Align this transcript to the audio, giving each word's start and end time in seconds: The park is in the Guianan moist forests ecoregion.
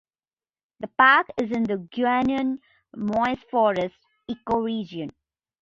The 0.79 0.87
park 0.87 1.27
is 1.37 1.51
in 1.51 1.61
the 1.61 1.75
Guianan 1.75 2.57
moist 2.95 3.47
forests 3.51 3.99
ecoregion. 4.31 5.11